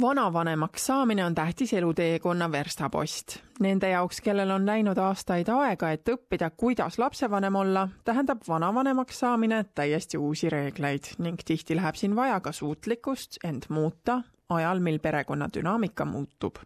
[0.00, 3.38] vanavanemaks saamine on tähtis eluteekonna verstapost.
[3.60, 9.64] Nende jaoks, kellel on läinud aastaid aega, et õppida, kuidas lapsevanem olla, tähendab vanavanemaks saamine
[9.74, 15.48] täiesti uusi reegleid ning tihti läheb siin vaja ka suutlikkust end muuta ajal, mil perekonna
[15.54, 16.56] dünaamika muutub.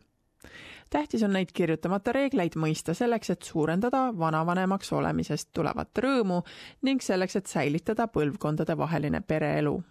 [0.91, 6.43] tähtis on neid kirjutamata reegleid mõista selleks, et suurendada vanavanemaks olemisest tulevat rõõmu
[6.83, 9.83] ning selleks, et säilitada põlvkondadevaheline pereelu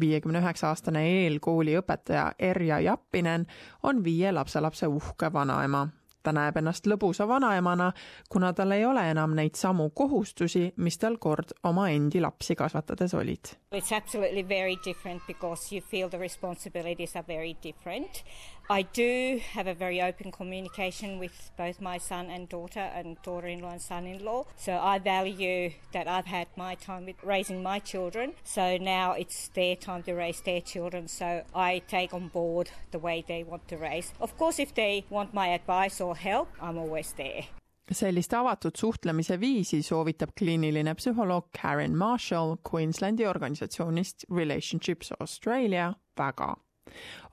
[0.00, 3.46] viiekümne üheksa aastane eelkooli õpetaja Erja Jappinen
[3.82, 5.88] on viie lapselapse uhke vanaema
[6.22, 7.92] ta näeb ennast lõbusa vanaemana,
[8.28, 13.14] kuna tal ei ole enam neid samu kohustusi, mis tal kord oma endi lapsi kasvatades
[13.14, 13.54] olid.
[13.72, 18.24] It's absolutely very different because you feel the responsibilities are very different.
[18.70, 23.70] I do have a very open communication with both my son and daughter and daughter-in-law
[23.72, 24.44] and son-in-law.
[24.56, 28.32] So I value that I've had my time with raising my children.
[28.44, 31.08] So now it's their time to raise their children.
[31.08, 34.12] So I take on board the way they want to raise.
[34.20, 37.44] Of course, if they want my advice or or help, I'm always there.
[37.92, 46.56] sellist avatud suhtlemise viisi soovitab kliiniline psühholoog Karen Marshall Queenslandi organisatsioonist Relationships Australia väga.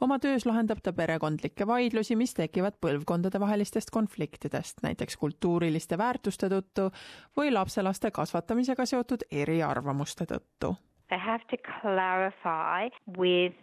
[0.01, 6.89] oma töös lahendab ta perekondlikke vaidlusi, mis tekivad põlvkondadevahelistest konfliktidest, näiteks kultuuriliste väärtuste tõttu
[7.37, 10.75] või lapselaste kasvatamisega seotud eriarvamuste tõttu
[11.09, 13.53] They have to clarify with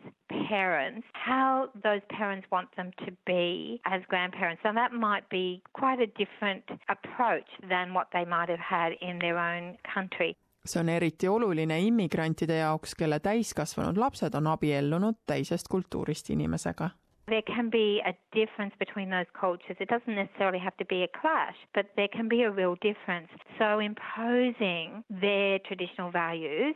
[0.49, 4.63] parents how those parents want them to be as grandparents.
[4.63, 9.19] So that might be quite a different approach than what they might have had in
[9.19, 10.37] their own country.
[10.67, 16.89] see on eriti oluline immigrantide jaoks, kelle täiskasvanud lapsed on abiellunud teisest kultuurist inimesega.
[17.27, 19.77] There can be a difference between those cultures.
[19.81, 23.29] It doesn't necessarily have to be a clash, but there can be a real difference.
[23.59, 26.75] So imposing their traditional values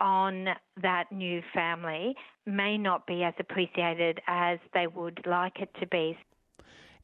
[0.00, 0.34] on
[0.82, 2.14] that new family
[2.46, 6.16] may not be as appreciated as they would like it to be.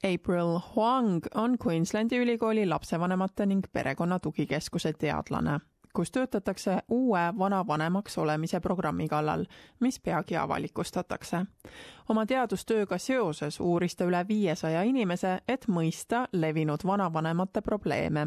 [0.05, 5.61] April Huang on Queenslandi ülikooli lapsevanemate ning perekonna tugikeskuse teadlane,
[5.95, 9.45] kus töötatakse uue vanavanemaks olemise programmi kallal,
[9.81, 11.47] mis peagi avalikustatakse.
[12.09, 18.27] oma teadustööga seoses uuris ta üle viiesaja inimese, et mõista levinud vanavanemate probleeme,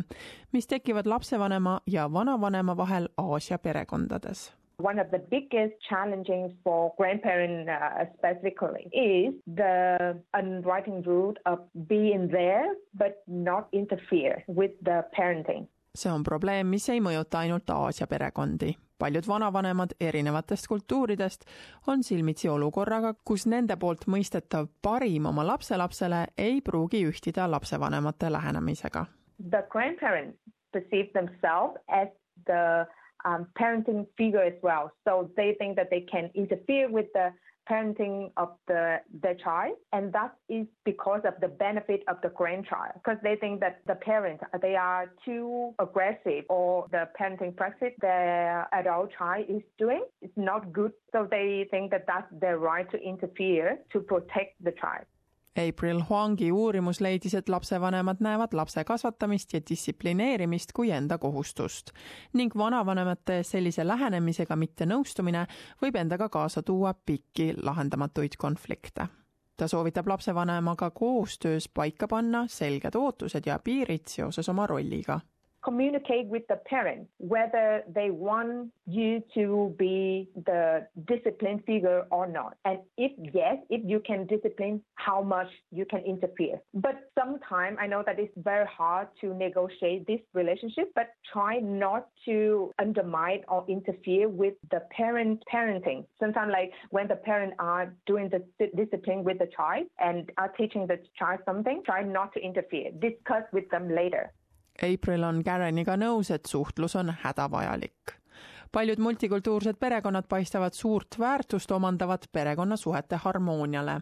[0.52, 7.70] mis tekivad lapsevanema ja vanavanema vahel Aasia perekondades One of the biggest challenges for grandparents
[7.70, 15.68] uh, specifically is the unwritten rule of being there but not interfere with the parenting.
[15.98, 18.76] see on probleem, mis ei mõjuta ainult Aasia perekondi.
[19.00, 21.46] paljud vanavanemad erinevatest kultuuridest
[21.88, 29.06] on silmitsi olukorraga, kus nende poolt mõistetav parim oma lapselapsele ei pruugi ühtida lapsevanemate lähenemisega.
[29.50, 30.38] The grandparents
[30.72, 32.08] perceive themselves as
[32.46, 32.86] the
[33.26, 34.92] um, parenting figure as well.
[35.06, 37.34] So they think that they can interfere with the
[37.70, 42.94] parenting of the their child, and that is because of the benefit of the grandchild.
[42.96, 48.68] Because they think that the parents they are too aggressive, or the parenting practice their
[48.74, 50.94] adult child is doing is not good.
[51.12, 55.06] So they think that that's their right to interfere to protect the child.
[55.60, 61.92] April Huangi uurimus leidis, et lapsevanemad näevad lapse kasvatamist ja distsiplineerimist kui enda kohustust
[62.34, 65.46] ning vanavanemate sellise lähenemisega mittenõustumine
[65.82, 69.08] võib endaga kaasa tuua pikki lahendamatuid konflikte.
[69.58, 75.20] ta soovitab lapsevanemaga koostöös paika panna selged ootused ja piirid seoses oma rolliga
[75.64, 82.58] communicate with the parent whether they want you to be the discipline figure or not.
[82.66, 86.60] And if yes, if you can discipline, how much you can interfere.
[86.74, 92.08] But sometimes I know that it's very hard to negotiate this relationship, but try not
[92.26, 96.06] to undermine or interfere with the parent parenting.
[96.20, 98.44] Sometimes like when the parent are doing the
[98.76, 102.92] discipline with the child and are teaching the child something, try not to interfere.
[103.00, 104.32] Discuss with them later.
[104.84, 108.16] April on Kareniga nõus, et suhtlus on hädavajalik.
[108.72, 114.02] paljud multikultuursed perekonnad paistavad suurt väärtust omandavat perekonnasuhete harmooniale.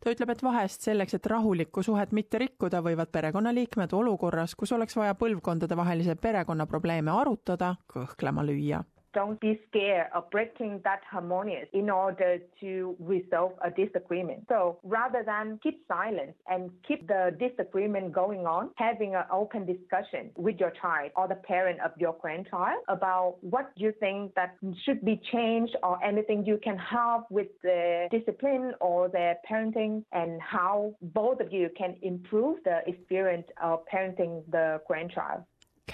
[0.00, 4.96] ta ütleb, et vahest selleks, et rahulikku suhet mitte rikkuda, võivad perekonnaliikmed olukorras, kus oleks
[4.96, 8.84] vaja põlvkondadevahelise perekonna probleeme arutada, kõhklema lüüa
[9.14, 14.44] don't be scared of breaking that harmonious in order to resolve a disagreement.
[14.48, 20.30] So rather than keep silence and keep the disagreement going on, having an open discussion
[20.36, 25.04] with your child or the parent of your grandchild about what you think that should
[25.04, 30.94] be changed or anything you can help with the discipline or the parenting and how
[31.02, 35.42] both of you can improve the experience of parenting the grandchild.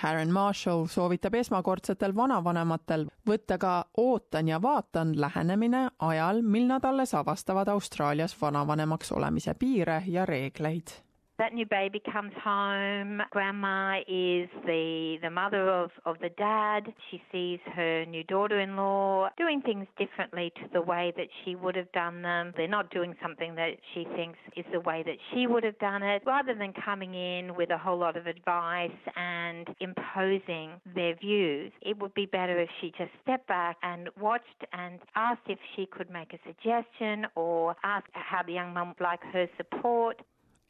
[0.00, 7.14] Karen Marshall soovitab esmakordsetel vanavanematel võtta ka ootan ja vaatan lähenemine ajal, mil nad alles
[7.14, 10.90] avastavad Austraalias vanavanemaks olemise piire ja reegleid
[11.36, 13.20] That new baby comes home.
[13.30, 16.92] Grandma is the, the mother of, of the dad.
[17.10, 21.56] She sees her new daughter in law doing things differently to the way that she
[21.56, 22.52] would have done them.
[22.56, 26.04] They're not doing something that she thinks is the way that she would have done
[26.04, 26.22] it.
[26.24, 31.98] Rather than coming in with a whole lot of advice and imposing their views, it
[31.98, 36.10] would be better if she just stepped back and watched and asked if she could
[36.10, 40.22] make a suggestion or asked how the young mum would like her support.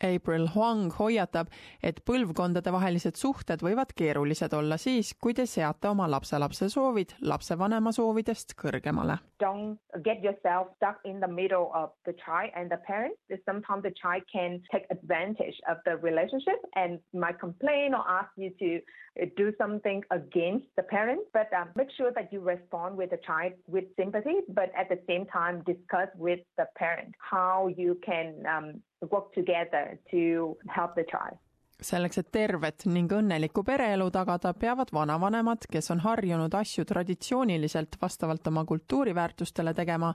[0.03, 1.51] April Huang hoiatab,
[1.83, 8.57] et põlvkondadevahelised suhted võivad keerulised olla siis, kui te seate oma lapselapse soovid lapsevanema soovidest
[8.61, 9.19] kõrgemale.
[9.41, 13.15] Don't get yourself stuck in the middle of the child and the parent.
[13.45, 18.51] Sometimes the child can take advantage of the relationship and might complain or ask you
[18.59, 18.81] to
[19.21, 21.21] uh, do something against the parent.
[21.33, 24.99] But um, make sure that you respond with the child with sympathy, but at the
[25.07, 31.05] same time discuss with the parent how you can um, work together to help the
[31.05, 31.39] child
[31.85, 38.47] selleks, et tervet ning õnnelikku pereelu tagada, peavad vanavanemad, kes on harjunud asju traditsiooniliselt vastavalt
[38.47, 40.15] oma kultuuriväärtustele tegema,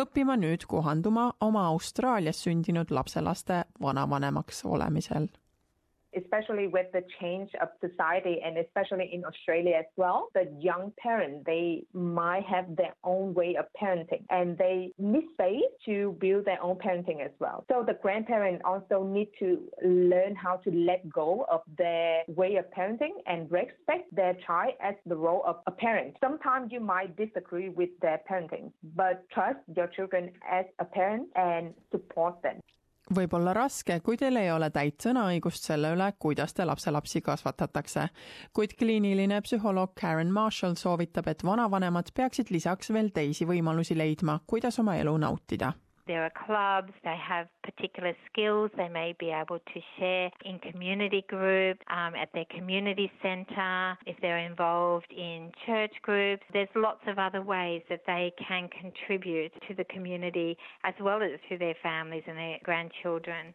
[0.00, 5.28] õppima nüüd kohanduma oma Austraalias sündinud lapselaste vanavanemaks olemisel
[6.22, 11.44] especially with the change of society and especially in Australia as well, the young parents,
[11.46, 16.62] they might have their own way of parenting and they need space to build their
[16.62, 17.64] own parenting as well.
[17.70, 22.64] So the grandparents also need to learn how to let go of their way of
[22.76, 26.16] parenting and respect their child as the role of a parent.
[26.20, 31.74] Sometimes you might disagree with their parenting, but trust your children as a parent and
[31.90, 32.60] support them.
[33.14, 38.08] Võib olla raske, kui teil ei ole täit sõnaõigust selle üle, kuidas te lapselapsi kasvatatakse.
[38.52, 44.78] kuid kliiniline psühholoog Karen Marshall soovitab, et vanavanemad peaksid lisaks veel teisi võimalusi leidma, kuidas
[44.78, 45.72] oma elu nautida
[46.10, 51.22] There are clubs, they have particular skills they may be able to share in community
[51.28, 56.42] groups, um, at their community centre, if they're involved in church groups.
[56.52, 61.38] There's lots of other ways that they can contribute to the community as well as
[61.48, 63.54] to their families and their grandchildren.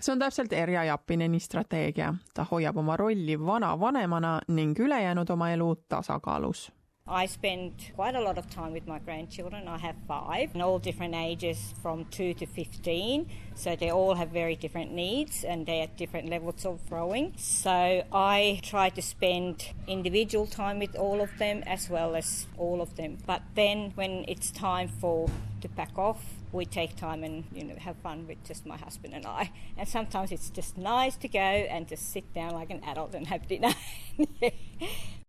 [0.00, 2.14] see on täpselt Erja Jappineni strateegia.
[2.34, 6.72] ta hoiab oma rolli vanavanemana ning ülejäänud oma elu tasakaalus
[7.06, 9.66] I spend quite a lot of time with my grandchildren.
[9.66, 13.28] I have five, and all different ages from 2 to 15.
[13.56, 17.34] So they all have very different needs and they're at different levels of growing.
[17.36, 22.80] So I try to spend individual time with all of them as well as all
[22.80, 23.18] of them.
[23.26, 25.28] But then when it's time for
[25.60, 29.12] to pack off, we take time and you know have fun with just my husband
[29.12, 29.50] and I.
[29.76, 33.26] And sometimes it's just nice to go and just sit down like an adult and
[33.26, 33.74] have dinner.